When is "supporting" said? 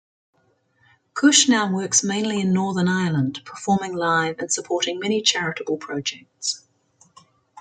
4.51-4.99